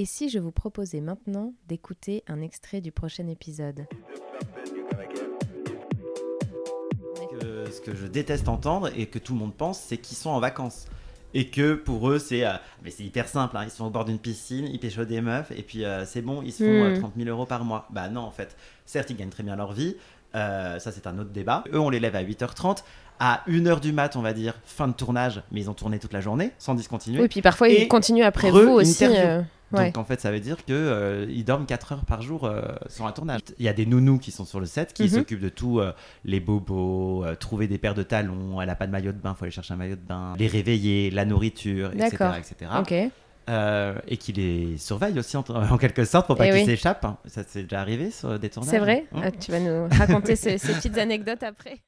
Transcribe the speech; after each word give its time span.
Et 0.00 0.04
si 0.04 0.28
je 0.28 0.38
vous 0.38 0.52
proposais 0.52 1.00
maintenant 1.00 1.52
d'écouter 1.66 2.22
un 2.28 2.40
extrait 2.40 2.80
du 2.80 2.92
prochain 2.92 3.26
épisode 3.26 3.86
Que- 7.40 7.70
ce 7.70 7.80
que 7.80 7.94
je 7.94 8.06
déteste 8.06 8.48
entendre 8.48 8.90
et 8.96 9.06
que 9.06 9.18
tout 9.18 9.32
le 9.32 9.38
monde 9.40 9.54
pense, 9.54 9.80
c'est 9.80 9.96
qu'ils 9.98 10.16
sont 10.16 10.30
en 10.30 10.40
vacances. 10.40 10.86
Et 11.34 11.48
que 11.50 11.74
pour 11.74 12.08
eux, 12.08 12.18
c'est 12.18 12.46
euh, 12.46 12.52
mais 12.82 12.90
c'est 12.90 13.02
hyper 13.04 13.28
simple. 13.28 13.56
hein. 13.56 13.64
Ils 13.64 13.70
sont 13.70 13.84
au 13.84 13.90
bord 13.90 14.04
d'une 14.06 14.18
piscine, 14.18 14.66
ils 14.66 14.78
pécho 14.78 15.04
des 15.04 15.20
meufs, 15.20 15.50
et 15.50 15.62
puis 15.62 15.84
euh, 15.84 16.06
c'est 16.06 16.22
bon, 16.22 16.42
ils 16.42 16.52
se 16.52 16.64
font 16.64 16.84
euh, 16.84 16.96
30 16.98 17.12
000 17.16 17.28
euros 17.28 17.44
par 17.44 17.64
mois. 17.64 17.86
Bah 17.90 18.08
non, 18.08 18.22
en 18.22 18.30
fait. 18.30 18.56
Certes, 18.86 19.10
ils 19.10 19.16
gagnent 19.16 19.28
très 19.28 19.42
bien 19.42 19.56
leur 19.56 19.72
vie. 19.72 19.96
euh, 20.34 20.78
ça, 20.78 20.90
c'est 20.90 21.06
un 21.06 21.18
autre 21.18 21.30
débat. 21.30 21.64
Eux, 21.72 21.78
on 21.80 21.90
les 21.90 22.00
lève 22.00 22.16
à 22.16 22.22
8h30. 22.22 22.82
À 23.20 23.42
1h 23.48 23.80
du 23.80 23.92
mat, 23.92 24.14
on 24.16 24.22
va 24.22 24.32
dire, 24.32 24.54
fin 24.64 24.86
de 24.88 24.92
tournage, 24.92 25.42
mais 25.50 25.60
ils 25.60 25.68
ont 25.68 25.74
tourné 25.74 25.98
toute 25.98 26.12
la 26.12 26.20
journée, 26.20 26.52
sans 26.58 26.74
discontinuer. 26.76 27.20
Oui, 27.20 27.28
puis 27.28 27.42
parfois 27.42 27.68
Et 27.68 27.82
ils 27.82 27.88
continuent 27.88 28.22
après 28.22 28.50
vous 28.50 28.58
aussi. 28.70 29.04
euh, 29.04 29.42
ouais. 29.72 29.86
Donc 29.86 29.98
en 29.98 30.04
fait, 30.04 30.20
ça 30.20 30.30
veut 30.30 30.40
dire 30.40 30.56
que 30.64 30.72
euh, 30.72 31.26
ils 31.28 31.44
dorment 31.44 31.66
4 31.66 31.92
heures 31.92 32.04
par 32.04 32.22
jour 32.22 32.44
euh, 32.44 32.62
sur 32.88 33.06
un 33.06 33.12
tournage. 33.12 33.40
Il 33.58 33.64
y 33.64 33.68
a 33.68 33.72
des 33.72 33.86
nounous 33.86 34.18
qui 34.18 34.30
sont 34.30 34.44
sur 34.44 34.60
le 34.60 34.66
set, 34.66 34.92
qui 34.92 35.04
Mhm. 35.04 35.08
s'occupent 35.08 35.40
de 35.40 35.48
tout, 35.48 35.80
euh, 35.80 35.92
les 36.24 36.40
bobos, 36.40 37.24
euh, 37.24 37.34
trouver 37.34 37.66
des 37.68 37.78
paires 37.78 37.94
de 37.94 38.02
talons, 38.02 38.60
elle 38.60 38.70
a 38.70 38.74
pas 38.76 38.86
de 38.86 38.92
maillot 38.92 39.12
de 39.12 39.18
bain, 39.18 39.34
faut 39.34 39.44
aller 39.44 39.52
chercher 39.52 39.74
un 39.74 39.78
maillot 39.78 39.96
de 39.96 40.00
bain, 40.00 40.34
les 40.38 40.46
réveiller, 40.46 41.10
la 41.10 41.24
nourriture, 41.24 41.90
etc. 41.92 42.30
Etc. 42.38 43.10
Et 44.06 44.16
qui 44.18 44.32
les 44.32 44.76
surveille 44.78 45.18
aussi 45.18 45.36
en, 45.36 45.44
en 45.48 45.78
quelque 45.78 46.04
sorte 46.04 46.26
pour 46.26 46.36
pas 46.36 46.46
Eh 46.46 46.50
qu'ils 46.50 46.60
oui. 46.60 46.66
s'échappent. 46.66 47.04
hein. 47.04 47.16
Ça 47.26 47.42
s'est 47.44 47.62
déjà 47.62 47.80
arrivé 47.80 48.10
sur 48.10 48.38
des 48.38 48.50
tournages? 48.50 48.70
C'est 48.70 48.78
vrai 48.78 49.06
hein. 49.14 49.20
Ah, 49.24 49.30
Tu 49.30 49.50
vas 49.50 49.60
nous 49.60 49.88
raconter 49.90 50.36
ces, 50.36 50.58
ces 50.58 50.74
petites 50.74 50.98
anecdotes 50.98 51.42
après 51.42 51.78